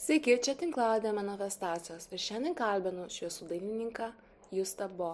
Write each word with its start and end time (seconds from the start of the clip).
Sveiki, 0.00 0.32
čia 0.40 0.54
tinklalapė 0.56 1.10
manifestacijos 1.12 2.06
ir 2.08 2.20
šiandien 2.24 2.54
kalbinu 2.56 3.02
šviesų 3.12 3.50
dailininką 3.50 4.06
Justą 4.56 4.86
Bo. 4.96 5.10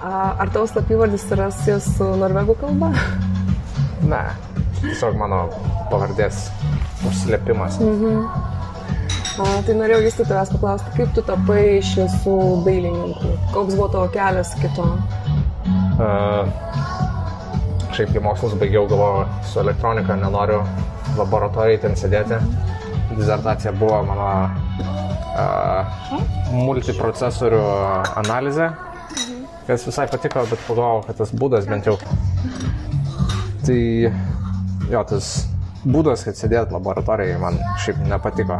Ar 0.00 0.48
tavo 0.54 0.64
slapyvardis 0.70 1.26
yra 1.36 1.50
susijęs 1.52 1.90
su 1.98 2.08
norvegų 2.22 2.56
kalba? 2.62 2.88
Ne, 4.08 4.22
tiesiog 4.78 5.20
mano 5.20 5.42
pavardės 5.92 6.46
užslėpimas. 7.10 7.76
Mhm. 7.84 8.24
A, 9.36 9.50
tai 9.68 9.76
norėjau 9.76 10.06
jūs 10.06 10.18
tavęs 10.22 10.56
paklausti, 10.56 10.96
kaip 10.96 11.12
tu 11.12 11.28
tapai 11.28 11.60
šviesų 11.92 12.40
dailininku? 12.64 13.36
Koks 13.52 13.76
buvo 13.76 13.92
tavo 13.98 14.08
kelias 14.16 14.56
iki 14.56 14.72
to? 14.80 14.88
Uh, 16.00 16.48
šiaip 17.92 18.16
kai 18.16 18.24
mokslus 18.24 18.56
baigiau, 18.56 18.88
galvoju, 18.88 19.28
su 19.44 19.60
elektronika 19.60 20.16
nenoriu 20.24 20.64
laboratorijai 21.18 21.82
ten 21.82 21.96
sėdėti. 21.98 22.40
Dizertacija 23.16 23.72
buvo 23.76 24.02
mano 24.04 24.28
uh, 25.36 26.06
multiprocesorių 26.52 27.62
analizė, 28.22 28.70
kas 29.66 29.86
visai 29.88 30.06
patiko, 30.10 30.44
bet 30.50 30.62
pagalvojau, 30.66 31.04
kad 31.08 31.20
tas 31.22 31.34
būdas 31.34 31.68
bent 31.70 31.88
jau. 31.88 31.96
Tai 33.66 33.78
jo, 34.90 35.02
tas 35.10 35.30
būdas, 35.86 36.24
kad 36.26 36.38
sėdėt 36.38 36.74
laboratorijai 36.74 37.38
man 37.42 37.58
šiaip 37.82 38.02
nepatiko. 38.10 38.58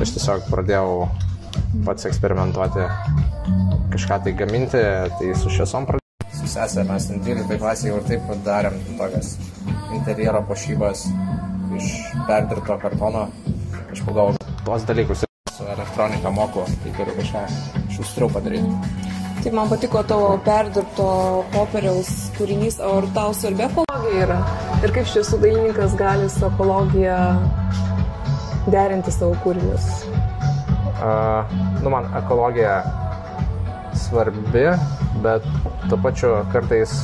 Aš 0.00 0.16
tiesiog 0.16 0.48
pradėjau 0.50 1.06
pats 1.86 2.08
eksperimentuoti, 2.08 2.86
kažką 3.94 4.22
tai 4.24 4.34
gaminti, 4.38 4.82
tai 5.18 5.30
su 5.38 5.52
šviesom 5.52 5.88
pradėjau. 5.88 6.02
Su 6.36 6.50
sesė 6.52 6.84
mes 6.86 7.08
12 7.10 7.58
klasėje 7.62 7.92
jau 7.92 8.00
ir 8.02 8.08
taip 8.10 8.32
darėm 8.44 8.76
tokias 8.98 9.36
interjero 9.96 10.42
pašybas 10.46 11.06
iš 11.76 11.92
perdirbto 12.26 12.78
kartono. 12.82 13.26
Aš 13.92 14.02
pagalvojau, 14.06 14.36
tuos 14.64 14.84
dalykus 14.88 15.24
su 15.56 15.64
elektronika 15.72 16.30
moku, 16.30 16.64
tai 16.82 16.92
turiu 16.96 17.14
kažką 17.16 17.44
šustriau 17.96 18.28
padaryti. 18.32 19.04
Tai 19.42 19.52
man 19.54 19.68
patiko 19.70 20.02
tavo 20.02 20.28
perdirbto 20.44 21.06
popieriaus 21.54 22.10
kūrinys, 22.36 22.80
o 22.82 22.96
ar 22.98 23.06
tau 23.14 23.34
svarbi 23.36 23.64
ekologija 23.66 24.26
yra? 24.26 24.38
Ir 24.82 24.92
kaip 24.96 25.08
šviesų 25.08 25.40
dailininkas 25.44 25.96
gali 25.96 26.28
su 26.32 26.44
ekologija 26.48 27.18
derinti 28.68 29.14
savo 29.14 29.36
kūrinius? 29.44 29.86
Uh, 30.96 31.56
nu, 31.84 31.92
man 31.92 32.08
ekologija 32.18 32.80
svarbi, 33.96 34.66
bet 35.24 35.46
tuo 35.88 35.98
pačiu 36.02 36.34
kartais 36.52 36.98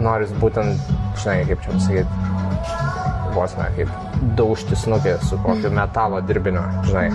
noris 0.00 0.32
būtent, 0.40 0.92
žinai, 1.20 1.42
kaip 1.48 1.64
čia 1.64 1.74
pasakyti, 1.76 2.31
vos 3.34 3.54
ne, 3.58 3.68
kaip 3.76 3.90
daužti 4.38 4.76
snukį 4.78 5.16
su 5.26 5.38
kokiu 5.44 5.72
metalo 5.74 6.20
dirbiniu, 6.26 6.62
žinai, 6.88 7.08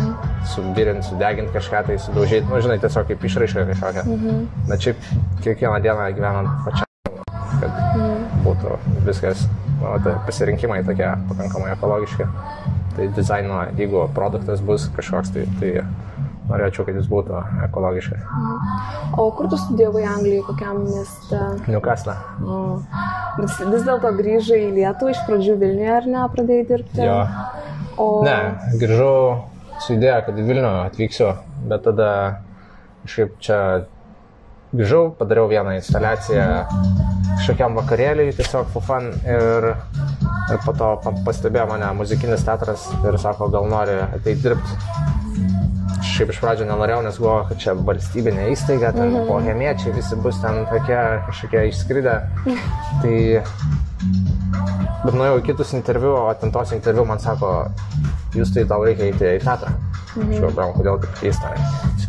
subirint, 0.53 1.05
sudegint 1.07 1.53
kažką 1.55 1.83
tai, 1.89 1.99
sudaužyti, 2.01 2.47
nu, 2.49 2.61
žinai, 2.63 2.79
tiesiog 2.83 3.07
kaip 3.11 3.25
išraiška 3.29 3.65
kažkokia. 3.71 4.03
Mhm. 4.07 4.43
Bet 4.69 4.87
šiaip 4.87 5.07
kiekvieną 5.45 5.79
dieną 5.85 6.09
gyvenant 6.17 6.51
pačiam, 6.65 7.21
kad 7.61 7.71
mhm. 7.71 8.43
būtų 8.47 8.79
viskas, 9.07 9.45
nu, 9.79 9.93
tai 10.05 10.17
pasirinkimai 10.27 10.83
tokie 10.87 11.09
pakankamai 11.29 11.73
ekologiški. 11.77 12.29
Tai 12.97 13.07
dizaino, 13.13 13.61
jeigu 13.77 14.07
produktas 14.15 14.61
bus 14.65 14.87
kažkoks, 14.95 15.29
tai, 15.35 15.43
tai 15.59 15.83
norėčiau, 16.47 16.85
kad 16.87 16.97
jis 16.97 17.09
būtų 17.11 17.41
ekologiškas. 17.67 18.23
Mhm. 18.23 19.19
O 19.19 19.27
kur 19.35 19.49
tu 19.51 19.59
studijavai 19.59 20.05
Anglijoje, 20.07 20.45
kokiam 20.47 20.81
mieste? 20.85 21.41
Newcastle. 21.67 22.15
O. 22.43 22.61
Bet 23.37 23.53
vis 23.73 23.85
dėlto 23.85 24.13
grįžai 24.17 24.61
į 24.67 24.71
Lietuvą, 24.79 25.13
iš 25.13 25.21
pradžių 25.27 25.57
Vilniuje 25.61 25.93
ar 25.97 26.09
ne, 26.13 26.23
pradėjai 26.33 26.67
dirbti? 26.71 27.03
Jo. 27.05 27.19
O... 27.97 28.07
Ne, 28.25 28.37
grįžau 28.81 29.13
su 29.83 29.93
idėja, 29.97 30.21
kad 30.25 30.37
į 30.37 30.47
Vilnių 30.47 30.73
atvyksiu, 30.87 31.31
bet 31.69 31.85
tada 31.85 32.09
kažkaip 33.03 33.37
čia 33.43 33.59
grįžau, 34.75 35.11
padariau 35.17 35.47
vieną 35.51 35.77
instaliaciją 35.77 36.47
kažkokiam 37.37 37.77
vakarėliui, 37.77 38.33
tiesiog 38.35 38.71
for 38.73 38.83
fun 38.83 39.11
ir, 39.23 39.69
ir 40.51 40.63
po 40.65 40.73
to 40.77 40.89
pastebėjo 41.25 41.67
mane 41.69 41.91
muzikinis 41.99 42.43
teatras 42.47 42.89
ir 43.05 43.19
sako, 43.21 43.51
gal 43.53 43.69
nori 43.71 43.99
ateiti 44.07 44.41
dirbti 44.43 45.16
šiaip 46.17 46.31
iš 46.33 46.39
pradžio 46.41 46.65
nenorėjau, 46.65 47.01
nes 47.05 47.17
galvojau, 47.21 47.45
kad 47.51 47.59
čia 47.61 47.73
valstybinė 47.87 48.47
įstaiga, 48.49 48.89
ten 48.95 49.05
mm 49.05 49.15
-hmm. 49.15 49.27
bohemiečiai 49.29 49.93
visi 49.93 50.15
bus 50.23 50.39
ten 50.41 50.65
tokie 50.71 51.01
kažkokie 51.27 51.67
išskridę. 51.69 52.15
Tai... 53.01 53.17
Bet 55.05 55.13
nuėjau 55.13 55.37
į 55.39 55.43
kitus 55.45 55.73
interviu, 55.77 56.15
o 56.17 56.33
ten 56.33 56.51
tos 56.51 56.71
interviu 56.73 57.05
man 57.05 57.19
sako, 57.19 57.69
jūs 58.33 58.53
tai 58.53 58.65
tau 58.65 58.83
reikia 58.83 59.11
eiti 59.11 59.29
į 59.37 59.43
teatrą. 59.43 59.71
Mhm. 60.15 60.33
Aš 60.33 60.39
galvoju, 60.39 60.73
kodėl 60.79 60.99
taip 61.03 61.19
keista. 61.21 61.53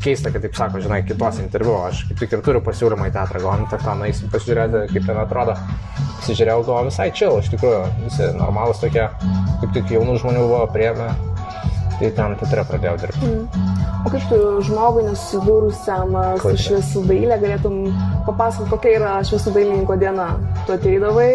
Keista, 0.02 0.30
kad 0.30 0.42
taip 0.42 0.56
sako, 0.56 0.80
žinai, 0.80 1.02
kitos 1.04 1.38
interviu, 1.42 1.74
aš 1.84 2.04
kaip 2.08 2.18
tik 2.18 2.32
ir 2.32 2.42
turiu 2.46 2.60
pasiūlymą 2.64 3.10
į 3.10 3.12
teatrą, 3.12 3.42
galvoju, 3.42 3.60
nu, 3.60 3.68
tak 3.70 3.82
tą 3.84 3.94
nueisim 3.98 4.30
pasižiūrėti, 4.32 4.84
kaip 4.94 5.06
ten 5.06 5.18
atrodo. 5.20 5.56
Pasižiūrėjau, 6.20 6.62
galvoju, 6.64 6.90
visai 6.90 7.10
čia, 7.12 7.28
iš 7.42 7.50
tikrųjų, 7.54 7.82
visi 8.06 8.30
normalus 8.38 8.80
tokie, 8.80 9.08
kaip 9.60 9.74
tik 9.74 9.92
jaunų 9.98 10.16
žmonių 10.22 10.46
buvo 10.46 10.64
prieėmę, 10.72 11.10
tai 11.98 12.10
ten 12.16 12.38
teatre 12.40 12.64
pradėjau 12.70 12.96
dirbti. 13.04 13.34
Mm. 13.34 13.77
O 14.06 14.10
kaip 14.12 14.22
tu 14.30 14.38
žmogui 14.68 15.02
nesusidūrusiam 15.08 16.14
su 16.42 16.52
šviesų 16.62 17.02
dailė 17.08 17.38
galėtum 17.42 17.78
papasakoti, 18.28 18.70
kokia 18.70 18.92
yra 18.98 19.14
šviesų 19.26 19.54
dailininko 19.56 19.96
diena? 19.98 20.28
Tu 20.66 20.76
ateidavai? 20.76 21.32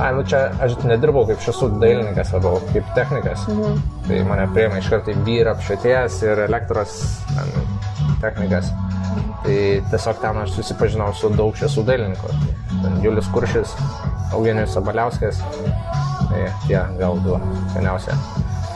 Ai, 0.00 0.08
nu 0.16 0.24
čia 0.28 0.46
aš 0.64 0.78
nedirbau 0.88 1.26
kaip 1.28 1.42
šviesų 1.44 1.68
dailininkas, 1.82 2.32
labiau 2.36 2.62
kaip 2.72 2.88
technikas. 2.96 3.44
Mhm. 3.52 3.82
Tai 4.08 4.22
mane 4.30 4.48
prieima 4.56 4.80
iš 4.80 4.88
karto 4.92 5.12
į 5.12 5.20
vyrą 5.26 5.54
apšvietėjas 5.56 6.18
ir 6.24 6.42
elektros 6.46 6.96
ten, 7.28 7.70
technikas. 8.24 8.72
Tai 9.44 9.58
tiesiog 9.92 10.20
ten 10.24 10.42
aš 10.44 10.56
susipažinau 10.56 11.12
su 11.18 11.32
daug 11.36 11.56
šviesų 11.58 11.84
dailininkų. 11.88 12.34
Julius 13.04 13.28
Kuršis, 13.34 13.76
Eugenijus 14.32 14.72
Sabaliauskas. 14.78 15.42
Tai 16.32 16.44
tie 16.66 16.80
gal 16.98 17.20
du 17.26 17.38
seniausia. 17.76 18.16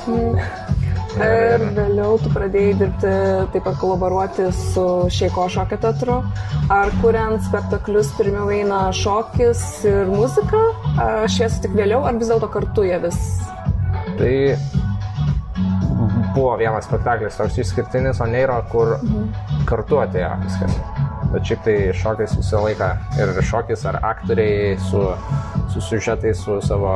Mhm. 0.06 0.74
Ir 1.16 1.62
vėliau 1.76 2.18
tu 2.20 2.30
pradėjai 2.32 2.74
dirbti, 2.80 3.12
taip 3.54 3.64
pat 3.64 3.78
kolaboruoti 3.80 4.50
su 4.52 4.84
Šeiko 5.12 5.46
šokio 5.52 5.78
teatru. 5.80 6.16
Ar 6.72 6.92
kuriant 7.00 7.40
spektaklius 7.46 8.10
pirmiau 8.18 8.50
eina 8.52 8.86
šokis 8.96 9.62
ir 9.88 10.10
muzika, 10.12 10.60
šies 11.32 11.60
tik 11.64 11.76
vėliau, 11.78 12.02
ar 12.08 12.20
vis 12.20 12.32
dėlto 12.32 12.50
kartu 12.52 12.84
jie 12.88 13.00
vis? 13.06 13.20
Tai 14.16 14.34
buvo 16.36 16.52
vienas 16.60 16.84
spektaklis 16.84 17.40
toks 17.40 17.56
išskirtinis, 17.64 18.20
o 18.20 18.28
neiro, 18.28 18.60
kur 18.72 18.98
mhm. 19.00 19.32
kartu 19.68 20.04
atėjo 20.04 20.36
viskas. 20.44 20.95
Bet 21.36 21.44
šiaip 21.44 21.66
tai 21.66 21.76
šokis 21.92 22.38
visą 22.40 22.64
laiką 22.64 22.90
ir 23.20 23.34
šokis 23.44 23.84
ar 23.90 24.00
aktoriai 24.08 24.76
su 24.88 25.02
su 25.76 25.80
siužetais, 25.80 26.38
su 26.44 26.60
savo, 26.64 26.92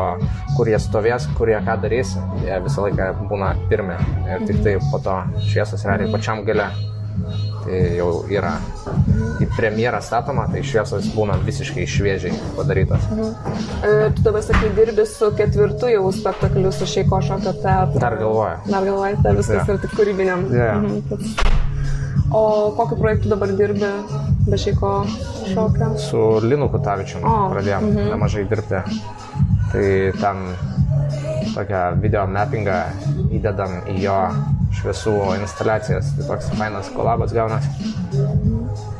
kur 0.57 0.69
jie 0.69 0.79
stovės, 0.81 1.27
kur 1.37 1.51
jie 1.53 1.59
ką 1.67 1.77
darys, 1.83 2.15
jie 2.45 2.61
visą 2.65 2.87
laiką 2.87 3.11
būna 3.29 3.53
pirmi. 3.69 3.99
Ir 4.31 4.47
tik 4.49 4.63
tai 4.65 4.79
po 4.91 5.03
to 5.05 5.19
šviesos 5.51 5.85
realiai 5.85 6.13
pačiam 6.13 6.45
gale. 6.49 6.71
Tai 7.61 7.79
jau 7.93 8.09
yra 8.33 8.55
į 9.43 9.49
premjerą 9.53 10.01
statoma, 10.01 10.47
tai 10.49 10.63
šviesos 10.65 11.11
būna 11.13 11.37
visiškai 11.45 11.85
šviežiai 11.85 12.33
padarytos. 12.57 13.05
Mhm. 13.13 13.59
E, 13.85 14.11
tu 14.17 14.25
dabar 14.25 14.47
sakai, 14.47 14.73
dirbi 14.79 15.05
su 15.09 15.29
ketvirtu 15.37 15.93
jau 15.93 16.07
spektakliu 16.17 16.73
su 16.73 16.89
Šeiko 16.89 17.21
šokio 17.27 17.53
teatru. 17.61 18.01
Dar 18.01 18.17
galvoju. 18.23 18.65
Dar 18.71 18.89
galvoju, 18.89 19.21
tai 19.23 19.37
viskas 19.37 19.61
yeah. 19.61 19.75
yra 19.75 19.85
tik 19.85 19.97
kūrybiniam. 19.99 20.49
Yeah. 20.55 20.81
Mhm. 20.81 21.69
O 22.31 22.73
kokiu 22.77 22.97
projektu 22.97 23.29
dabar 23.29 23.53
dirbi? 23.59 23.91
be 24.51 24.59
šeiko 24.59 25.07
šokio? 25.55 25.89
Su 25.99 26.21
Linu 26.43 26.69
Kutavičiumi 26.73 27.25
pradėjom 27.53 27.85
mm 27.85 27.97
-hmm. 27.97 28.11
nemažai 28.11 28.45
dirbti. 28.45 28.83
Tai 29.73 30.13
ten 30.21 30.37
tokią 31.55 32.01
video 32.03 32.27
mappingą 32.27 32.79
įdedam 33.31 33.77
į 33.89 33.99
jo 34.05 34.19
šviesų 34.81 35.15
instaliacijas. 35.41 36.15
Tai 36.17 36.27
toks 36.27 36.51
fainas 36.59 36.91
kolabas 36.97 37.33
gaunas. 37.33 37.65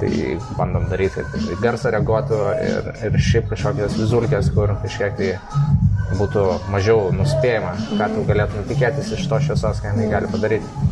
Tai 0.01 0.11
bandom 0.59 0.89
daryti, 0.91 1.15
kad 1.33 1.47
tai 1.47 1.57
garsą 1.63 1.91
reaguotų 1.91 2.39
ir, 2.69 2.93
ir 3.07 3.19
šiaip 3.19 3.49
kažkokias 3.51 3.99
vizulkės, 3.99 4.55
kur 4.55 4.77
kažkiek 4.83 5.17
tai 5.17 5.33
būtų 6.19 6.47
mažiau 6.71 7.11
nuspėjama, 7.13 7.75
ką 7.99 8.09
tu 8.15 8.25
galėtum 8.29 8.65
tikėtis 8.69 9.13
iš 9.13 9.29
to 9.29 9.41
šviesos, 9.41 9.83
ką 9.83 9.93
jinai 9.95 10.11
gali 10.11 10.27
padaryti. 10.33 10.90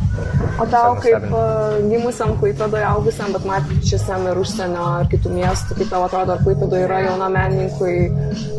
O 0.59 0.65
tau 0.67 0.95
kaip 0.99 1.25
uh, 1.29 1.77
gimusiam 1.87 2.33
Klaipėdoje, 2.39 2.83
augusiam, 2.89 3.31
bet 3.35 3.45
matyčiusiam 3.47 4.25
ir 4.27 4.39
užsienio 4.41 4.85
ar 4.99 5.07
kitų 5.11 5.31
miestų, 5.37 5.77
kaip 5.79 5.93
tau 5.93 6.03
atrodo, 6.07 6.35
ar 6.35 6.43
Klaipėdoje 6.43 6.87
yra 6.87 6.99
jauna 7.05 7.29
menininkui 7.31 7.93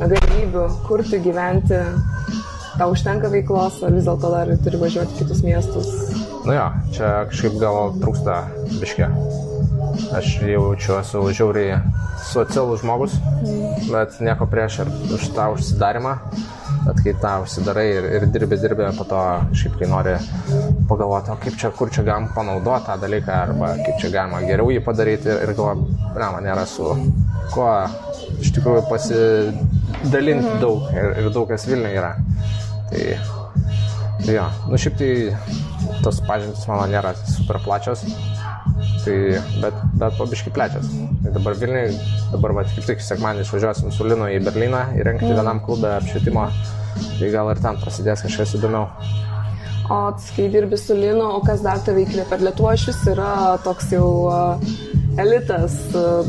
galimybių 0.01 0.65
kurti, 0.87 1.21
gyventi, 1.25 1.81
tau 2.79 2.91
užtenka 2.95 3.29
veiklos, 3.33 3.83
ar 3.85 3.93
vis 3.97 4.09
dėlto 4.09 4.33
dar 4.33 4.55
turi 4.65 4.81
važiuoti 4.81 5.19
kitus 5.21 5.43
miestus? 5.45 5.91
Nu 6.47 6.57
jo, 6.57 6.69
čia 6.97 7.11
kažkaip 7.29 7.59
gal 7.61 7.93
trūksta 8.01 8.39
biškė. 8.79 9.11
Aš 10.17 10.31
jaučiu, 10.47 10.95
esu 11.03 11.27
žiauriai 11.37 11.83
socialus 12.31 12.81
žmogus, 12.81 13.19
mm. 13.43 13.91
bet 13.93 14.17
nieko 14.25 14.49
prieš 14.49 14.81
ir 14.85 14.95
už 15.17 15.29
tą 15.37 15.51
užsidarimą 15.57 16.17
Bet 16.81 17.01
kai 17.05 17.13
tą 17.21 17.33
užsidarai 17.45 17.87
ir, 17.93 18.07
ir 18.17 18.27
dirbi, 18.33 18.57
dirbi, 18.61 18.87
po 18.97 19.05
to 19.09 19.21
šiaip 19.61 19.75
kai 19.81 19.89
nori 19.91 20.15
pagalvoti, 20.89 21.33
o 21.35 21.37
kaip 21.43 21.59
čia, 21.61 21.71
kur 21.77 21.93
čia 21.93 22.05
galim 22.07 22.31
panaudoti 22.35 22.89
tą 22.89 22.97
dalyką, 23.03 23.35
arba 23.49 23.75
kaip 23.83 24.01
čia 24.01 24.13
galima 24.15 24.41
geriau 24.47 24.73
jį 24.73 24.81
padaryti 24.87 25.29
ir 25.35 25.53
galvoju, 25.59 25.99
ne, 26.17 26.31
man 26.37 26.47
nėra 26.49 26.65
su 26.69 26.95
kuo 27.53 27.69
iš 28.41 28.55
tikrųjų 28.57 28.87
pasidalinti 28.89 30.49
mhm. 30.49 30.61
daug 30.63 30.89
ir, 30.95 31.13
ir 31.21 31.31
daug 31.35 31.49
kas 31.51 31.69
Vilniuje 31.69 32.01
yra. 32.01 32.15
Tai, 32.91 33.05
tai 34.25 34.37
jo, 34.39 34.47
nu 34.71 34.81
šiaip 34.81 34.97
tai 35.01 35.13
tos 36.05 36.21
pažintis 36.27 36.67
mano 36.71 36.87
nėra 36.91 37.13
super 37.29 37.61
plačios, 37.65 38.07
tai, 39.05 39.17
bet, 39.63 39.81
bet 40.01 40.19
pabiškai 40.19 40.53
plečias. 40.55 40.91
Tai 41.25 41.33
dabar 41.37 41.57
Vilniui, 41.61 41.97
dabar 42.33 42.55
va, 42.59 42.67
kaip 42.69 42.87
tik 42.89 43.03
sekmanį 43.05 43.45
išvažiuosim 43.47 43.95
su 43.95 44.07
Linu 44.09 44.29
į 44.31 44.41
Berliną 44.47 44.85
įrengti 44.99 45.29
mm. 45.29 45.41
vienam 45.41 45.63
klube 45.65 45.91
apšvietimo, 45.97 46.47
tai 47.19 47.33
gal 47.33 47.51
ir 47.53 47.63
ten 47.63 47.81
prasidės 47.83 48.25
kažkas 48.27 48.57
įdomiau. 48.61 48.89
O 49.91 49.99
kai 50.37 50.47
dirbi 50.53 50.79
su 50.79 50.95
Linu, 50.95 51.25
o 51.35 51.41
kas 51.43 51.65
dar 51.67 51.81
tave 51.83 52.05
įkvėpia? 52.05 52.39
Lietuva 52.45 52.77
iš 52.77 52.87
vis 52.93 53.01
yra 53.11 53.33
toks 53.65 53.91
jau 53.91 54.07
elitas 55.19 55.81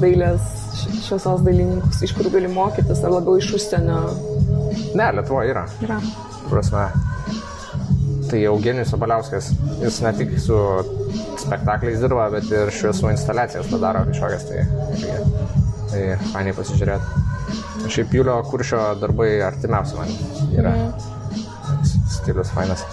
dailės 0.02 0.48
šviesos 1.06 1.44
dailininkus, 1.46 2.02
iš 2.08 2.16
kurių 2.18 2.34
gali 2.38 2.50
mokytis, 2.52 3.04
ar 3.06 3.14
labiau 3.14 3.38
iš 3.38 3.52
užsienio? 3.60 4.00
Ne, 4.98 5.12
Lietuva 5.20 5.46
yra. 5.50 5.68
Yra. 5.86 6.00
Prasme, 6.50 6.88
tai 8.32 8.42
Eugenijus 8.50 8.96
Abaliauskas, 8.98 9.52
jis 9.84 10.02
ne 10.04 10.16
tik 10.18 10.34
su 10.42 10.58
spektakliais 11.42 12.02
dirba, 12.04 12.30
bet 12.34 12.50
ir 12.52 12.72
šviesų 12.76 13.12
instaliacijas 13.14 13.70
padaro 13.72 14.04
kažkokias, 14.10 14.48
tai 14.50 14.64
irgi, 14.98 15.16
tai 15.92 16.04
fainai 16.32 16.56
pasižiūrėti. 16.58 17.26
Šiaip 17.92 18.14
Julio 18.16 18.38
Kuršio 18.48 18.84
darbai 19.02 19.34
artimiausi 19.46 19.98
man 19.98 20.14
yra. 20.56 20.76
Mm. 20.78 21.18
Stilius 22.12 22.52
fainas. 22.54 22.84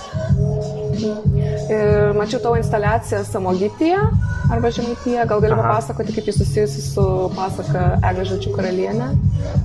Ir 1.68 2.14
mačiau 2.16 2.40
tavo 2.42 2.56
instaliaciją 2.56 3.22
Samogytyje 3.26 3.98
arba 4.52 4.70
Žemaityje. 4.72 5.26
Gal 5.28 5.42
gali 5.44 5.58
papasakoti, 5.58 6.14
kaip 6.16 6.30
jis 6.30 6.38
susijusi 6.40 6.84
su 6.86 7.04
pasaka 7.36 7.84
Eglė 8.08 8.26
Žačių 8.30 8.54
karalienė? 8.56 9.10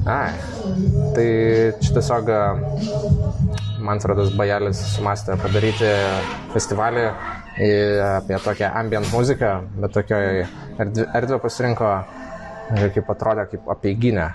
Ai, 0.09 0.33
tai 1.15 1.27
čia 1.79 1.95
tiesiog 1.99 2.33
Manfredas 3.83 4.33
Bajelis 4.39 4.81
sumastė 4.95 5.37
padaryti 5.41 5.93
festivalį 6.53 7.07
apie 7.53 8.39
tokią 8.43 8.71
ambient 8.73 9.11
muziką, 9.13 9.53
bet 9.77 9.93
tokioje 9.93 10.47
erdvę 10.79 11.39
pasirinko, 11.43 11.91
kaip 12.95 13.11
atrodė, 13.13 13.47
kaip 13.51 13.69
apeiginė. 13.75 14.27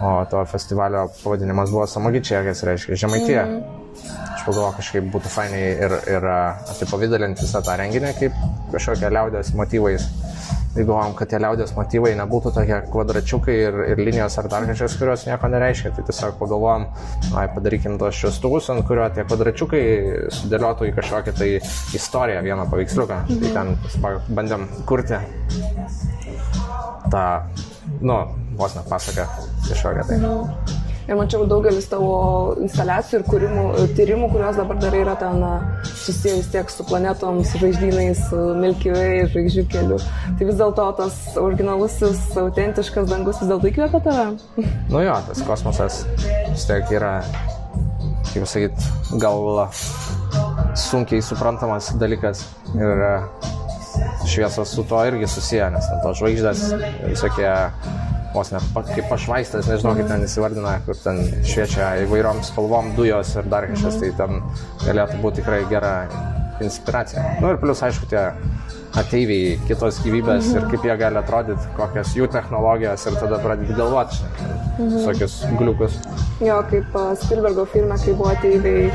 O 0.00 0.12
to 0.30 0.44
festivalio 0.48 1.08
pavadinimas 1.20 1.72
buvo 1.74 1.84
Samogičiai, 1.90 2.44
kas 2.46 2.62
reiškia 2.64 2.96
Žemaitija. 3.02 3.42
Mm. 3.44 3.80
Aš 4.36 4.46
pagalvoju, 4.46 4.76
kažkaip 4.78 5.10
būtų 5.12 5.32
fainai 5.34 5.64
ir, 5.84 5.94
ir 6.08 6.26
apipavydalinti 6.30 7.44
visą 7.44 7.60
tą 7.66 7.74
renginį 7.76 8.14
kaip 8.16 8.38
kažkokią 8.72 9.10
liaudės 9.12 9.52
motyvais 9.58 10.06
tai 10.74 10.84
galvom, 10.86 11.14
kad 11.18 11.30
tie 11.30 11.40
liaudės 11.42 11.72
motyvai 11.74 12.12
nebūtų 12.18 12.52
tokie 12.54 12.76
kvadračiukai 12.92 13.56
ir, 13.66 13.78
ir 13.92 14.02
linijos 14.02 14.36
ar 14.38 14.48
dar 14.52 14.66
kažkas, 14.68 14.96
kurios 15.00 15.24
nieko 15.26 15.50
nereiškia. 15.50 15.94
Tai 15.96 16.04
tiesiog 16.08 16.36
pagalvom, 16.38 16.86
ai, 17.34 17.46
padarykim 17.54 17.98
tos 18.00 18.18
šviestuvus, 18.20 18.70
ant 18.74 18.86
kurio 18.88 19.08
tie 19.14 19.24
kvadračiukai 19.26 19.82
sudėliotų 20.40 20.90
į 20.90 20.94
kažkokią 20.98 21.34
tai 21.40 21.50
istoriją, 21.98 22.44
vieną 22.46 22.68
paveiksliuką. 22.70 23.22
Tai 23.30 23.38
mhm. 23.38 23.40
Tai 23.40 23.56
ten 23.56 24.36
bandėm 24.36 24.68
kurti 24.86 25.18
tą, 27.10 27.24
nu, 28.00 28.20
vos 28.60 28.78
net 28.78 28.86
pasaką 28.92 29.26
kažkokią 29.66 30.06
tai. 30.06 30.22
Mhm. 30.22 30.89
Ir 31.08 31.16
mačiau 31.18 31.46
daugelis 31.48 31.88
tavo 31.90 32.10
instaliacijų 32.62 33.18
ir 33.18 33.24
kūrimų, 33.26 33.64
tyrimų, 33.98 34.28
kuriuos 34.30 34.58
dabar 34.60 34.78
darai, 34.82 35.00
yra 35.02 35.16
ten 35.18 35.40
susijęs 35.88 36.50
tiek 36.52 36.70
su 36.70 36.86
planetom, 36.86 37.40
su 37.46 37.58
žvaigždynais, 37.62 38.20
su 38.28 38.42
Milky 38.58 38.92
Way, 38.94 39.24
žvaigždžių 39.32 39.64
keliu. 39.72 39.98
Tai 40.38 40.48
vis 40.50 40.60
dėlto 40.60 40.86
tas 41.00 41.18
originalusis, 41.40 42.22
autentiškas 42.44 43.10
dangus 43.10 43.40
vis 43.42 43.50
dėlto 43.50 43.72
įkvėpia 43.72 44.02
tave? 44.06 44.26
Nu 44.92 45.02
jo, 45.02 45.16
tas 45.30 45.42
kosmosas 45.48 46.02
vis 46.52 46.68
tiek 46.68 46.94
yra, 46.94 47.16
kaip 48.30 48.46
sakyt, 48.46 48.90
gal 49.22 49.66
sunkiai 50.78 51.24
suprantamas 51.24 51.90
dalykas. 51.98 52.46
Ir 52.78 53.06
šviesos 54.30 54.70
su 54.76 54.84
to 54.86 55.00
irgi 55.08 55.26
susiję, 55.28 55.70
nes 55.74 55.86
tos 56.04 56.20
žvaigždės 56.20 56.62
visokie 57.08 57.50
vos 58.34 58.52
ne 58.54 58.60
kaip 58.74 59.08
pašvaistas, 59.10 59.68
nežinau 59.70 59.94
kaip 59.98 60.10
ten 60.10 60.26
įsivardina, 60.26 60.76
kur 60.86 60.98
ten 60.98 61.22
šviečia 61.46 61.94
įvairiom 62.06 62.44
spalvom 62.46 62.92
dujos 62.98 63.34
ir 63.36 63.48
dar 63.50 63.66
kažkas, 63.70 64.00
tai 64.02 64.12
ten 64.18 64.42
galėtų 64.84 65.22
būti 65.24 65.42
tikrai 65.42 65.64
gera 65.70 65.94
inspiracija. 66.60 67.22
Na 67.22 67.40
nu, 67.40 67.52
ir 67.54 67.60
plus, 67.60 67.82
aišku, 67.82 68.08
tie 68.10 68.30
ateiviai, 69.00 69.54
kitos 69.68 70.00
gyvybės 70.04 70.50
mhm. 70.50 70.56
ir 70.58 70.66
kaip 70.72 70.86
jie 70.88 70.96
gali 71.00 71.20
atrodyti, 71.20 71.68
kokios 71.76 72.14
jų 72.16 72.26
technologijos 72.32 73.06
ir 73.06 73.18
tada 73.22 73.38
pradėti 73.42 73.76
galvoti, 73.78 74.18
mhm. 74.78 74.96
visokius 74.96 75.38
gliukus. 75.60 75.98
Jo, 76.44 76.60
kaip 76.70 76.98
Spielbergo 77.20 77.66
filme, 77.70 77.98
kai 78.00 78.16
buvo 78.16 78.32
ateiviai, 78.32 78.88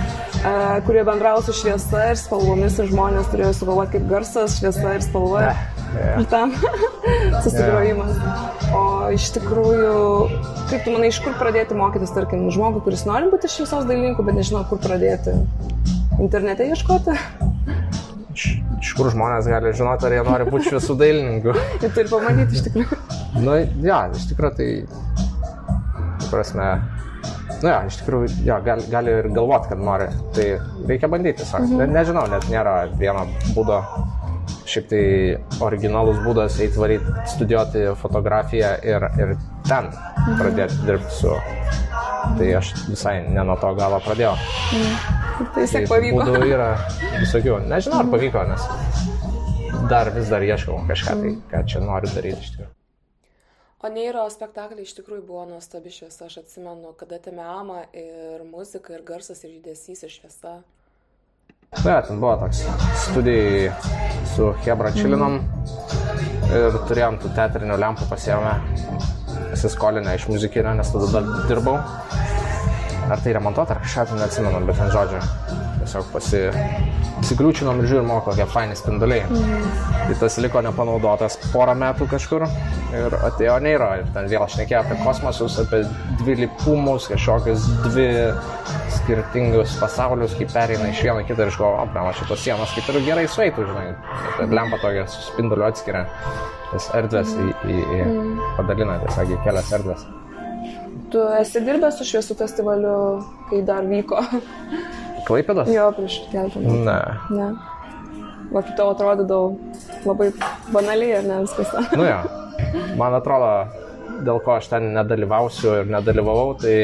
kurie 0.88 1.06
bendravo 1.08 1.44
su 1.46 1.56
šviesa 1.56 2.10
ir 2.12 2.20
spalvomis 2.20 2.80
ir 2.82 2.92
žmonės 2.92 3.32
turėjo 3.32 3.54
sugalvoti 3.62 3.98
kaip 3.98 4.12
garsas, 4.12 4.60
šviesa 4.60 4.98
ir 4.98 5.06
spalva. 5.06 5.48
Ne. 5.48 5.72
Yeah. 5.96 6.20
Ir 6.20 6.26
tam 6.28 6.52
susigrojimas. 7.46 8.18
O 8.76 8.85
iš 9.14 9.28
tikrųjų, 9.36 9.96
kaip 10.70 10.86
tu 10.86 10.94
manai, 10.94 11.10
iš 11.12 11.20
kur 11.24 11.36
pradėti 11.40 11.78
mokytis, 11.78 12.14
tarkim, 12.16 12.48
žmogui, 12.54 12.84
kuris 12.86 13.06
nori 13.08 13.30
būti 13.32 13.50
šviesos 13.52 13.88
dailininku, 13.90 14.26
bet 14.26 14.38
nežino, 14.40 14.64
kur 14.70 14.82
pradėti? 14.84 15.36
Internete 16.24 16.68
ieškoti? 16.72 17.16
Iš, 18.36 18.48
iš 18.82 18.94
kur 18.98 19.12
žmonės 19.14 19.50
gali 19.52 19.74
žinoti, 19.76 20.08
ar 20.08 20.18
jie 20.18 20.26
nori 20.28 20.50
būti 20.50 20.72
šviesų 20.72 20.98
dailininku? 21.02 21.56
Ir 21.84 21.96
turi 21.96 22.12
pamatyti 22.12 22.60
iš 22.60 22.66
tikrųjų. 22.70 23.00
Nu, 23.44 23.58
ja, 23.86 24.06
iš 24.16 24.30
tikrųjų 24.32 24.58
tai, 24.60 24.70
prasme, 26.32 26.70
Nu, 27.64 27.70
ja, 27.72 27.78
iš 27.88 28.02
tikrųjų, 28.02 28.28
jo, 28.46 28.58
gali, 28.66 28.84
gali 28.92 29.14
ir 29.16 29.28
galvoti, 29.34 29.72
kad 29.72 29.80
nori. 29.82 30.10
Tai 30.36 30.46
reikia 30.90 31.08
bandyti 31.12 31.40
tiesiog. 31.42 31.64
Mhm. 31.70 31.80
Ne, 31.80 31.88
nežinau, 31.96 32.26
net 32.30 32.48
nėra 32.52 32.76
vieno 33.00 33.24
būdo 33.56 33.80
šiaip 34.70 34.88
tai 34.92 35.04
originalus 35.66 36.22
būdas 36.26 36.60
eiti 36.64 36.82
varyti, 36.82 37.16
studijuoti 37.36 37.86
fotografiją 38.02 38.76
ir, 38.86 39.08
ir 39.22 39.36
ten 39.68 39.92
mhm. 39.92 40.40
pradėti 40.42 40.82
dirbti 40.88 41.20
su. 41.20 41.36
Tai 42.36 42.48
aš 42.58 42.72
visai 42.90 43.20
ne 43.28 43.44
nuo 43.46 43.58
to 43.62 43.70
galo 43.78 44.00
pradėjau. 44.06 44.34
Mhm. 44.74 44.96
Tai 45.54 45.66
vis 45.66 45.76
tiek 45.76 45.90
pavyko. 45.92 46.24
Būdų 46.24 46.48
yra 46.50 46.72
visokių. 47.20 47.60
Nežinau, 47.70 48.02
ar 48.02 48.10
pavyko, 48.14 48.46
nes 48.50 48.70
dar 49.90 50.10
vis 50.16 50.32
dar 50.32 50.42
ieškau 50.46 50.80
kažką, 50.90 51.20
tai, 51.22 51.36
ką 51.52 51.62
čia 51.70 51.84
noriu 51.84 52.10
daryti 52.16 52.42
iš 52.42 52.56
tikrųjų. 52.56 52.72
O 53.86 53.90
Neiro 53.94 54.24
spektakliai 54.34 54.88
iš 54.88 54.96
tikrųjų 54.98 55.22
buvo 55.28 55.44
nuostabi 55.46 55.92
šviesa, 55.94 56.26
aš 56.26 56.40
atsimenu, 56.42 56.96
kada 56.98 57.20
tame 57.22 57.44
ama 57.46 57.84
ir 57.94 58.42
muzika, 58.48 58.96
ir 58.96 59.04
garsas, 59.06 59.44
ir 59.46 59.60
judesys, 59.60 60.02
ir 60.02 60.14
šviesa. 60.14 60.56
Ne, 61.86 62.02
ten 62.08 62.20
buvo 62.20 62.36
toks 62.42 62.64
studijai 63.04 63.72
su 64.36 64.54
Hebra 64.66 64.92
Čilinom 64.96 65.40
ir 66.56 66.78
turėjom 66.90 67.20
tų 67.22 67.32
teatrinių 67.36 67.78
lempų 67.82 68.08
pasiemę, 68.10 68.56
pasiskolinę 69.52 70.16
iš 70.18 70.28
muzikinio, 70.32 70.74
nes 70.78 70.92
tada 70.94 71.12
dar 71.14 71.30
dirbau. 71.50 71.78
Ar 73.06 73.22
tai 73.22 73.36
remontuoti, 73.38 73.76
ar 73.76 73.84
kažką, 73.84 74.08
tai 74.10 74.18
neatsimenu, 74.18 74.62
bet 74.66 74.80
ten 74.82 74.90
žodžiu, 74.94 75.20
tiesiog 75.78 76.08
pasi, 76.10 76.40
pasikliūčinom 77.20 77.82
ir 77.82 77.90
žiūrim, 77.92 78.14
kokie 78.26 78.48
faini 78.50 78.78
spinduliai. 78.78 79.28
Mm. 79.30 79.68
Tai 80.08 80.16
tas 80.24 80.40
liko 80.42 80.64
nepanaudotas 80.66 81.38
porą 81.52 81.76
metų 81.78 82.10
kažkur 82.10 82.48
ir 82.96 83.18
atėjo 83.28 83.60
Neiro 83.62 83.92
ir 84.00 84.10
ten 84.16 84.30
vėl 84.32 84.48
šnekėjo 84.50 84.82
apie 84.82 84.98
kosmosus, 85.04 85.60
apie 85.62 85.84
dvilypumus, 86.24 87.10
kažkokius 87.14 87.70
dvi 87.86 88.10
skirtingus 89.06 89.78
pasaulius, 89.78 90.34
kaip 90.40 90.50
pereina 90.54 90.90
iš 90.90 91.04
vieno 91.06 91.22
kitą 91.28 91.46
ir 91.46 91.52
iš 91.52 91.60
ko, 91.62 91.70
o, 91.78 91.86
ne, 91.94 92.06
šitos 92.18 92.42
sienos 92.42 92.74
kaip 92.74 92.90
ir 92.90 93.04
gerai 93.06 93.26
sueitų, 93.30 93.66
žinai, 93.70 93.86
lempa 94.50 94.80
tokia 94.82 95.06
su 95.12 95.22
spinduliu 95.28 95.68
atskiria 95.68 96.06
tas 96.72 96.90
erdvės 96.98 97.34
į, 97.38 97.46
į, 97.70 97.76
į 97.78 98.00
mm. 98.08 98.32
padalina 98.58 98.98
tiesiog 99.04 99.36
į 99.36 99.40
kelias 99.46 99.72
erdvės. 99.78 100.08
Tu 101.14 101.22
esi 101.38 101.62
dirbęs 101.64 102.00
su 102.00 102.08
šviesų 102.10 102.38
festivaliu, 102.40 102.98
kai 103.52 103.62
dar 103.68 103.86
vyko? 103.88 104.24
Klaipėdas? 105.28 105.70
Jo, 105.72 105.92
prieš 105.96 106.20
keletą 106.32 106.64
metų. 106.66 106.82
Ne. 106.90 107.00
Ne. 107.38 107.50
Va, 108.50 108.62
kaip 108.62 108.74
tau 108.78 108.92
atrodydavo 108.94 109.54
labai 110.06 110.32
banaliai, 110.74 111.20
ar 111.20 111.30
ne 111.30 111.42
viskas? 111.46 111.94
nu 111.94 112.10
jo. 112.10 112.20
Man 113.00 113.16
atrodo, 113.18 113.52
dėl 114.26 114.42
ko 114.44 114.58
aš 114.58 114.72
ten 114.74 114.94
nedalyvausiu 114.96 115.82
ir 115.82 115.94
nedalyvavau, 115.94 116.56
tai 116.62 116.76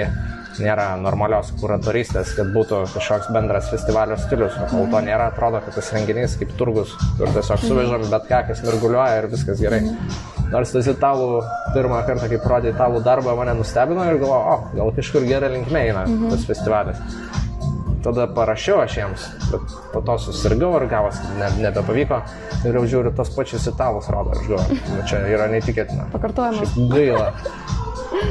nėra 0.60 0.88
normalios 1.00 1.52
kuratoristės, 1.62 2.34
kad 2.38 2.52
būtų 2.56 2.82
kažkoks 2.96 3.32
bendras 3.36 3.70
festivalio 3.72 4.18
stilius, 4.20 4.58
o 4.60 4.68
kol 4.72 4.90
to 4.92 5.02
nėra, 5.06 5.30
atrodo, 5.32 5.62
kad 5.66 5.78
tas 5.78 5.92
renginys 5.96 6.36
kaip 6.40 6.52
turgus, 6.60 6.94
kur 7.20 7.32
tiesiog 7.36 7.64
suvežam 7.64 8.08
bet 8.12 8.28
ką, 8.30 8.44
kas 8.50 8.64
mirguliuoja 8.66 9.22
ir 9.22 9.30
viskas 9.32 9.62
gerai. 9.64 9.84
Nors 10.52 10.74
tas 10.76 10.88
italų 10.92 11.44
pirmą 11.76 12.02
kartą, 12.08 12.28
kai 12.28 12.42
parodė 12.44 12.74
italų 12.74 13.04
darbą, 13.06 13.38
mane 13.40 13.56
nustebino 13.56 14.04
ir 14.10 14.20
galvoju, 14.20 14.42
o, 14.52 14.58
gal 14.76 14.92
kažkur 14.98 15.28
gerai 15.30 15.54
linkme 15.56 15.86
eina 15.88 16.04
tas 16.34 16.44
festivalis. 16.50 17.00
Tada 18.02 18.26
parašiau 18.34 18.80
aš 18.82 18.96
jiems, 18.98 19.26
bet 19.52 19.74
po 19.94 20.02
to 20.06 20.16
susirgau 20.24 20.72
ir 20.80 20.88
gavos, 20.90 21.20
ne, 21.38 21.52
nebepavyko. 21.62 22.18
Ir 22.66 22.80
jau 22.80 22.82
žiūriu, 22.96 23.12
tos 23.18 23.30
pačius 23.36 23.68
italus 23.70 24.10
rodo, 24.14 24.34
aš 24.34 24.48
galvoju, 24.50 24.80
nu, 24.90 25.04
čia 25.10 25.22
yra 25.30 25.46
neįtikėtina. 25.54 26.10
Pakartojimas. 26.16 26.74
Gaila. 26.90 27.30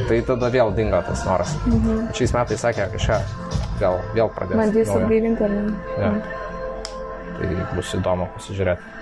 Tai 0.09 0.19
tada 0.29 0.51
vėl 0.53 0.73
dingo 0.77 1.01
tas 1.07 1.23
noras. 1.25 1.55
Mhm. 1.67 2.11
Šiais 2.17 2.33
metais 2.37 2.61
sakė 2.65 2.89
kažką, 2.95 3.19
gal 3.81 4.01
vėl 4.17 4.29
pradės. 4.35 4.57
Bandys 4.61 4.91
atgaivinti, 4.93 5.45
ar 5.47 5.51
ne? 5.51 5.63
Jo. 5.97 6.11
Tai 7.41 7.77
bus 7.77 7.95
įdomu 7.97 8.27
pasižiūrėti. 8.37 8.97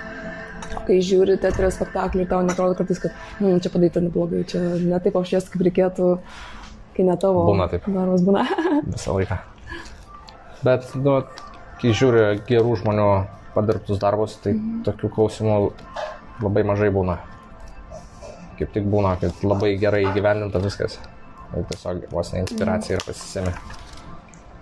Kai 0.89 0.99
žiūri 1.05 1.35
teatro 1.41 1.69
spektaklį 1.73 2.23
ir 2.25 2.29
tau 2.31 2.43
netrodo 2.45 2.77
kartais, 2.79 3.01
kad 3.03 3.13
hm, 3.41 3.59
čia 3.65 3.71
padaryta 3.73 4.01
neblogai, 4.05 4.45
čia 4.49 4.61
ne 4.61 5.01
taip 5.05 5.17
apšvies, 5.21 5.49
kaip 5.53 5.65
reikėtų, 5.67 6.13
kai 6.97 7.05
ne 7.09 7.17
tavo 7.21 7.43
Būna 7.51 7.67
taip. 7.73 7.89
darbas 7.93 8.23
būna. 8.25 8.45
visą 8.95 9.17
laiką. 9.19 9.39
Bet, 10.65 10.87
nu, 10.99 11.19
kai 11.83 11.93
žiūri 11.95 12.23
gerų 12.49 12.77
žmonių 12.83 13.09
padirbtus 13.57 13.99
darbus, 14.03 14.39
tai 14.43 14.55
Mhm. 14.55 14.83
tokių 14.87 15.11
klausimų 15.17 15.59
labai 16.45 16.63
mažai 16.65 16.89
būna. 16.95 17.19
Kaip 18.59 18.73
tik 18.75 18.89
būna, 18.91 19.15
kad 19.21 19.45
labai 19.47 19.77
gerai 19.81 20.05
įgyvendinta 20.09 20.63
viskas. 20.63 20.99
Ir 21.57 21.69
tiesiog 21.71 22.09
vos 22.13 22.33
ne 22.35 22.43
inspiracija 22.45 22.99
ir 22.99 23.05
pasisemi. 23.07 23.53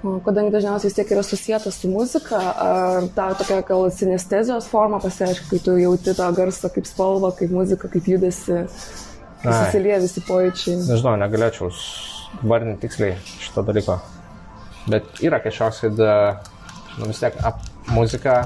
O 0.07 0.19
Kadangi 0.23 0.53
dažniausiai 0.55 0.91
vis 0.91 0.97
tiek 0.99 1.11
yra 1.15 1.23
susijęta 1.25 1.73
su 1.73 1.89
muzika, 1.91 2.39
ar 2.63 3.07
ta 3.17 3.31
tokia 3.35 3.63
gal 3.67 3.89
sinestezijos 3.91 4.69
forma 4.71 5.01
pasiaiškia, 5.03 5.49
kai 5.51 5.61
tu 5.65 5.77
jauti 5.81 6.15
tą 6.15 6.29
garsą 6.37 6.71
kaip 6.75 6.87
spalvą, 6.87 7.33
kaip 7.39 7.55
muziką, 7.57 7.91
kaip 7.95 8.11
judesi, 8.13 8.61
susilieja 9.43 10.03
visi 10.05 10.23
pojūčiai. 10.29 10.77
Nežinau, 10.85 11.17
negalėčiau 11.25 11.73
vardinti 12.47 12.85
tiksliai 12.85 13.17
šito 13.41 13.65
dalyko. 13.67 13.99
Bet 14.87 15.25
yra 15.25 15.41
kažkoks, 15.43 15.83
kad 15.87 16.05
nu, 17.01 17.09
vis 17.09 17.25
tiek 17.25 17.41
ap, 17.49 17.65
muzika, 17.91 18.37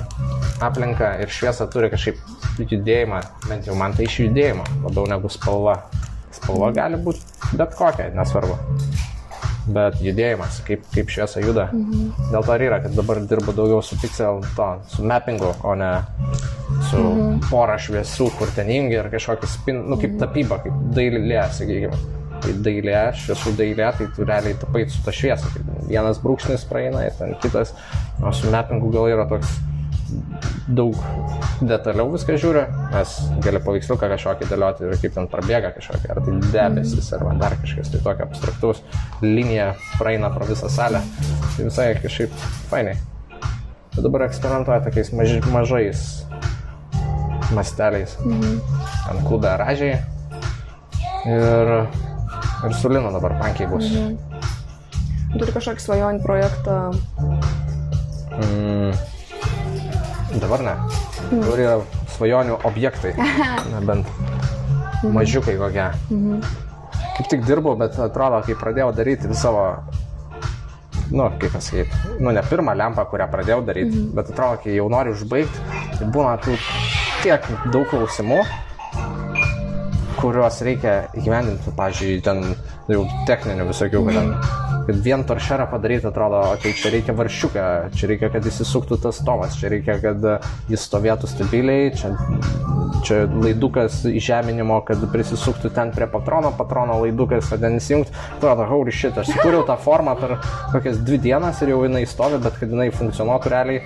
aplinka 0.64 1.16
ir 1.21 1.35
šviesa 1.35 1.66
turi 1.73 1.90
kažkaip 1.92 2.23
judėjimą, 2.69 3.21
bent 3.49 3.69
jau 3.69 3.76
man 3.79 3.95
tai 3.97 4.05
iš 4.09 4.21
judėjimo, 4.26 4.67
labiau 4.85 5.09
negu 5.11 5.31
spalva. 5.33 5.79
Spalva 6.35 6.71
gali 6.75 6.99
būti 7.00 7.57
bet 7.57 7.75
kokia, 7.79 8.11
nesvarbu. 8.14 8.59
Bet 9.71 9.99
judėjimas, 10.02 10.61
kaip, 10.67 10.87
kaip 10.95 11.11
šviesa 11.12 11.43
juda. 11.45 11.69
Mhm. 11.75 12.31
Dėl 12.33 12.47
to 12.47 12.57
ir 12.57 12.64
yra, 12.71 12.81
kad 12.85 12.95
dabar 12.97 13.21
dirbu 13.31 13.55
daugiau 13.55 13.83
su 13.85 13.99
pixel, 14.00 14.40
to, 14.57 14.69
su 14.90 15.05
mappingu, 15.07 15.52
o 15.62 15.75
ne 15.79 15.90
su 16.90 17.00
mhm. 17.00 17.43
pora 17.50 17.76
šviesų, 17.81 18.31
kur 18.38 18.50
ten 18.57 18.71
jungi 18.73 18.97
ir 18.99 19.11
kažkokį 19.12 19.50
spin, 19.50 19.85
nu 19.90 19.99
kaip 20.00 20.17
tapyba, 20.21 20.62
kaip 20.64 20.81
dailė, 20.97 21.43
sakykime. 21.57 22.00
Tai 22.40 22.52
dailė, 22.64 23.00
šviesų 23.21 23.52
dailė, 23.59 23.90
tai 23.99 24.07
tu 24.17 24.25
realiai 24.25 24.57
tapai 24.57 24.87
su 24.88 25.02
ta 25.05 25.12
šviesa. 25.12 25.50
Tai 25.52 25.83
vienas 25.90 26.23
brūkšnis 26.23 26.64
praeina 26.71 27.05
ir 27.05 27.19
ten 27.19 27.35
kitas, 27.43 27.75
o 28.25 28.33
su 28.33 28.49
mappingu 28.52 28.88
gal 28.95 29.11
yra 29.12 29.26
toks 29.29 29.59
daug 30.71 30.97
detaliau 31.67 32.11
viską 32.12 32.37
žiūri, 32.40 32.62
nes 32.93 33.14
gali 33.45 33.61
paveiksliuką 33.64 34.09
kažkokį 34.14 34.49
dėlioti 34.50 34.87
ir 34.87 34.97
kaip 35.02 35.14
ten 35.17 35.29
prabėga 35.31 35.73
kažkokia, 35.76 36.12
ar 36.14 36.23
tai 36.25 36.37
debesis, 36.55 37.11
ar 37.17 37.25
dar 37.40 37.57
kažkas, 37.61 37.90
tai 37.93 38.00
tokio 38.05 38.26
abstraktaus 38.26 38.83
linija 39.25 39.73
praeina 39.99 40.31
pro 40.35 40.49
visą 40.49 40.71
salę. 40.73 41.02
Tai 41.57 41.69
visai 41.69 41.93
kažkaip 42.00 42.35
fainai. 42.71 42.97
Bet 43.95 44.02
dabar 44.07 44.26
eksperimentuoja 44.29 44.85
tokiais 44.87 45.12
maž, 45.19 45.37
mažais 45.50 46.05
masteliais. 47.55 48.17
Mhm. 48.25 48.61
Ant 49.11 49.26
klube 49.26 49.50
ražiai. 49.59 49.99
Ir, 51.29 51.73
ir 52.64 52.76
su 52.79 52.88
Linu 52.88 53.11
dabar 53.12 53.37
pankiai 53.43 53.69
bus. 53.71 53.90
Mhm. 53.90 54.19
Turi 55.38 55.52
kažkokį 55.55 55.83
svajonių 55.85 56.23
projektą, 56.25 56.79
Mm, 58.40 58.93
dabar 60.38 60.62
ne. 60.64 60.75
Dabar 61.30 61.62
yra 61.64 61.76
svajonių 62.14 62.60
objektai. 62.68 63.14
Na, 63.72 63.80
bent 63.84 64.06
mažiukai 65.14 65.56
kokie. 65.58 65.88
Kaip 67.16 67.28
tik 67.32 67.44
dirbau, 67.49 67.75
bet 67.80 67.99
atrodo, 68.00 68.40
kai 68.46 68.56
pradėjau 68.56 68.92
daryti 68.96 69.30
savo, 69.37 69.64
nu, 71.10 71.26
kaip 71.40 71.52
pasakyti, 71.56 72.16
nu, 72.20 72.32
ne 72.32 72.42
pirmą 72.49 72.75
lempą, 72.78 73.04
kurią 73.10 73.28
pradėjau 73.32 73.60
daryti, 73.66 74.06
bet 74.16 74.32
atrodo, 74.32 74.62
kai 74.64 74.76
jau 74.76 74.88
noriu 74.92 75.16
užbaigti, 75.16 75.64
tai 75.99 76.08
būna 76.14 76.37
tų 76.44 76.56
tiek 77.25 77.49
daug 77.72 77.88
klausimų, 77.90 78.40
kuriuos 80.20 80.60
reikia 80.64 80.94
įgyvendinti, 81.16 81.72
pavyzdžiui, 81.76 82.20
ten 82.25 82.42
jau 82.92 83.04
techninių 83.28 83.68
visokių, 83.70 84.04
kad, 84.08 84.20
ten, 84.20 84.60
kad 84.90 85.00
vien 85.04 85.23
toršerą 85.25 85.68
padaryti, 85.70 86.09
atrodo, 86.11 86.42
tai 86.62 86.73
čia 86.75 86.90
reikia 86.90 87.14
varščiuką, 87.14 87.64
čia 87.94 88.09
reikia, 88.11 88.30
kad 88.35 88.47
įsisuktų 88.50 88.99
tas 89.04 89.20
tomas, 89.23 89.54
čia 89.61 89.70
reikia, 89.70 89.97
kad 90.02 90.25
jis 90.73 90.87
stovėtų 90.88 91.30
stabiliai, 91.30 91.92
čia, 91.94 92.11
čia 93.06 93.20
laidukas 93.30 94.00
įžeminimo, 94.11 94.80
kad 94.88 95.04
prisisuktų 95.12 95.70
ten 95.76 95.94
prie 95.94 96.09
patrono, 96.11 96.50
patrono 96.59 96.99
laidukas, 97.04 97.52
kad 97.52 97.62
ten 97.62 97.78
įsijungtų. 97.78 98.16
Atrodo, 98.40 98.66
holy 98.73 98.94
shit, 98.94 99.14
aš 99.20 99.30
sukūriau 99.30 99.62
tą 99.68 99.78
formą 99.80 100.16
per 100.18 100.38
kokias 100.75 100.99
dvi 101.06 101.20
dienas 101.30 101.62
ir 101.62 101.75
jau 101.76 101.85
jinai 101.87 102.02
stovi, 102.11 102.42
bet 102.42 102.59
kad 102.59 102.73
jinai 102.75 102.90
funkcionuotų 102.94 103.54
realiai 103.54 103.85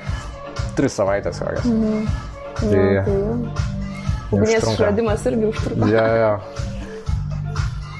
tris 0.79 0.97
savaitės 0.97 1.43
kokias. 1.45 1.69
Mhm. 1.69 2.33
Tai, 2.55 2.85
ugnies 4.33 4.57
užtrunka. 4.63 4.73
išradimas 4.79 5.27
irgi 5.27 5.51
užtruko. 5.53 5.91
Ja, 5.93 6.07
ja. 6.17 6.33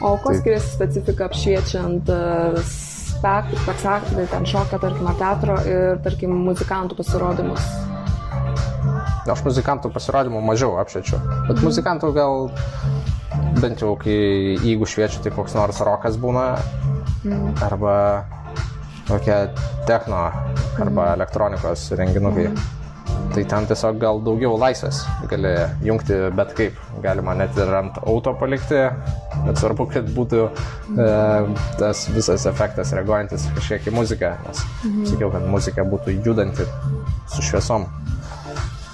O 0.05 0.17
kuo 0.17 0.33
Tai- 0.33 0.41
skiriasi 0.41 0.69
specifika 0.75 1.29
apšviečiant 1.31 2.09
e, 2.13 2.19
spek, 3.25 3.55
spektaklį, 3.65 4.27
ten 4.29 4.45
šoką, 4.45 4.79
tarkim, 4.83 5.07
ar 5.09 5.17
teatro 5.17 5.57
ir, 5.65 5.97
tarkim, 6.05 6.35
muzikantų 6.45 6.99
pasirodymus? 6.99 7.65
Aš 9.33 9.41
muzikantų 9.47 9.89
pasirodymų 9.95 10.43
mažiau 10.45 10.77
apšviečiu, 10.83 11.17
bet 11.49 11.63
muzikantų 11.65 12.11
gal 12.13 12.51
bent 13.63 13.81
jau, 13.81 13.95
kai 13.97 14.19
jeigu 14.61 14.85
šviečia, 14.85 15.23
tai 15.25 15.33
koks 15.33 15.57
nors 15.57 15.81
rokas 15.81 16.19
būna, 16.21 16.51
arba 17.65 17.97
tokia 19.09 19.47
techno, 19.89 20.27
arba 20.85 21.15
elektronikos 21.17 21.89
renginukai. 21.97 22.51
Tai 23.33 23.43
ten 23.51 23.67
tiesiog 23.67 23.97
gal 24.03 24.21
daugiau 24.23 24.59
laisvės 24.61 25.01
gali 25.31 25.53
jungti 25.87 26.17
bet 26.37 26.53
kaip. 26.59 26.77
Galima 27.03 27.35
net 27.39 27.57
ir 27.59 27.71
ant 27.75 27.97
auto 28.03 28.35
palikti, 28.39 28.83
bet 29.47 29.59
svarbu, 29.61 29.87
kad 29.95 30.11
būtų 30.15 30.43
e, 30.45 31.09
tas 31.81 32.05
visas 32.15 32.45
efektas 32.51 32.93
reaguojantis 32.97 33.49
kažkiek 33.57 33.89
į 33.91 33.95
muziką. 33.97 34.35
Nes 34.47 34.63
sakiau, 35.11 35.33
kad 35.35 35.49
muzika 35.51 35.87
būtų 35.89 36.19
judanti 36.21 36.69
su 37.33 37.47
šviesom. 37.49 37.89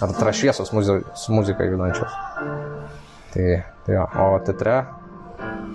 Ar 0.01 0.15
trašviesos 0.17 0.73
su 0.73 1.35
muzika 1.37 1.67
judančios. 1.69 2.15
Tai, 3.35 3.47
tai 3.85 3.99
jo. 3.99 4.07
O 4.25 4.31
teatre 4.47 4.79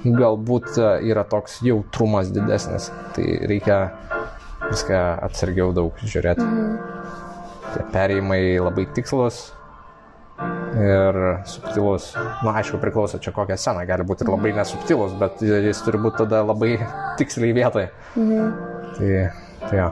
galbūt 0.05 0.75
e, 0.79 0.89
yra 1.11 1.27
toks 1.29 1.61
jautrumas 1.65 2.33
didesnis. 2.33 2.89
Tai 3.15 3.29
reikia 3.51 3.79
viską 4.65 5.01
atsargiau 5.29 5.73
daug 5.75 6.05
žiūrėti. 6.05 6.94
Tie 7.75 7.83
perėjimai 7.91 8.41
labai 8.63 8.87
tikslus 8.95 9.49
ir 10.75 11.17
subtilus. 11.47 12.09
Na, 12.43 12.55
aišku, 12.59 12.79
priklauso 12.79 13.19
čia 13.19 13.31
kokią 13.35 13.57
sceną. 13.59 13.85
Gali 13.87 14.05
būti 14.07 14.25
ir 14.25 14.31
labai 14.31 14.51
nesubtilus, 14.55 15.15
bet 15.19 15.43
jis 15.43 15.81
turi 15.85 16.01
būti 16.01 16.23
tada 16.23 16.43
labai 16.47 16.75
tiksliai 17.19 17.55
vietoje. 17.55 17.91
Tai, 18.15 19.11
tai 19.67 19.79
jo. 19.79 19.89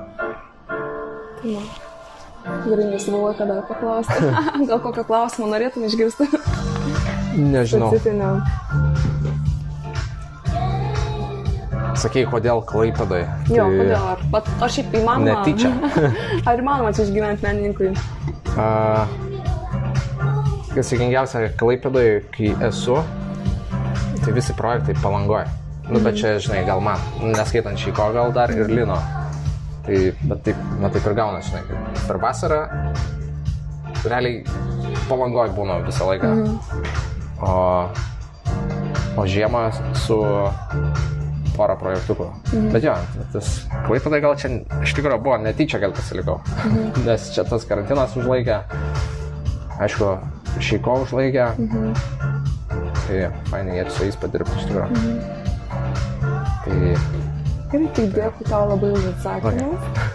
Gerai, 2.64 2.88
nesigalvoju, 2.92 3.36
kada 3.40 3.62
paklausti. 3.68 4.32
Gal 4.70 4.80
kokio 4.84 5.04
klausimo 5.08 5.48
norėtum 5.52 5.88
išgirsti? 5.88 6.28
Nežinau. 7.40 7.92
Specifinio. 7.92 9.23
Sakei, 12.04 12.26
kodėl 12.28 12.60
klaipėdai? 12.68 13.22
Jo, 13.48 13.64
kodėl? 13.72 13.94
Ar, 13.96 14.24
pat, 14.34 14.48
o 14.60 14.68
šiaip 14.68 14.96
įmanoma? 15.00 15.38
Netyčia. 15.40 15.70
Ar 16.50 16.60
įmanoma 16.60 16.90
čia 16.92 17.06
išgyventi 17.06 17.46
menininkui? 17.46 17.92
A, 18.60 19.06
kas 20.74 20.92
įgingiausia, 20.98 21.46
klaipėdai, 21.62 22.08
kai 22.36 22.50
esu, 22.68 22.98
tai 24.20 24.36
visi 24.36 24.56
projektai 24.60 24.98
palangoja. 25.00 25.48
Nu, 25.88 26.02
bet 26.04 26.20
čia, 26.20 26.34
žinai, 26.44 26.66
gal 26.68 26.84
man, 26.84 27.00
neskaitant 27.24 27.80
šį 27.80 27.96
ko 27.96 28.10
gal 28.18 28.36
dar 28.36 28.52
ir 28.52 28.68
lino. 28.68 29.00
Tai, 29.88 30.04
bet 30.28 30.44
taip, 30.50 30.60
na 30.84 30.92
taip 30.92 31.08
ir 31.08 31.16
gauna, 31.16 31.40
žinai, 31.48 31.64
per 32.04 32.20
vasarą 32.20 32.62
realiai 34.04 34.44
palangoj 35.08 35.56
būna 35.56 35.80
visą 35.88 36.12
laiką. 36.12 36.36
O, 37.48 37.56
o 39.20 39.28
žiemą 39.28 39.70
su 40.04 40.20
porą 41.58 41.76
projektukų. 41.80 42.30
Mhm. 42.52 42.70
Bet 42.76 42.88
jo, 42.88 42.96
tas 43.34 43.52
klaipėdai 43.88 44.22
gal 44.24 44.38
čia 44.40 44.52
iš 44.84 44.96
tikrųjų 44.98 45.20
buvo 45.26 45.38
netyčia, 45.44 45.82
kad 45.84 45.96
pasilikau. 45.98 46.40
Mhm. 46.64 46.90
Nes 47.08 47.30
čia 47.36 47.46
tas 47.50 47.68
karantinas 47.70 48.18
užlaikė, 48.20 48.62
aišku, 49.84 50.14
šeiko 50.64 51.00
užlaikė. 51.06 51.52
Mhm. 51.58 51.94
Tai 53.04 53.22
fainai 53.52 53.82
ir 53.82 53.92
su 53.92 54.08
jais 54.08 54.20
padirbti 54.20 54.60
iš 54.60 54.70
tikrųjų. 54.72 54.90
Mhm. 54.98 55.42
Tai... 56.64 56.78
Gerai, 57.74 57.88
tai 57.98 58.10
dėkui 58.14 58.46
tau 58.48 58.68
labai 58.70 58.92
už 58.94 59.08
atsakymą. 59.16 59.72
Okay. 59.74 60.13